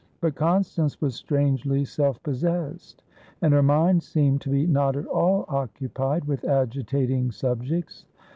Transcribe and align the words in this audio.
But 0.19 0.33
Constance 0.33 0.99
was 0.99 1.13
strangely 1.13 1.85
self 1.85 2.23
possessed, 2.23 3.03
and 3.39 3.53
her 3.53 3.61
mind 3.61 4.01
seemed 4.01 4.41
to 4.41 4.49
be 4.49 4.65
not 4.65 4.95
at 4.95 5.05
all 5.05 5.45
occupied 5.47 6.25
with 6.25 6.43
agitating 6.43 7.29
subjects. 7.33 8.05